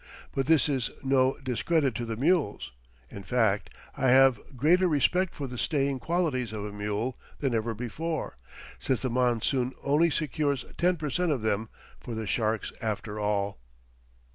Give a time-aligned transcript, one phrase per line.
[0.31, 2.71] But this is no discredit to the mules;
[3.11, 7.75] in fact, I have greater respect for the staying qualities of a mule than ever
[7.75, 8.39] before,
[8.79, 11.69] since the monsoon only secures ten per cent of them
[11.99, 13.59] for the sharks after all.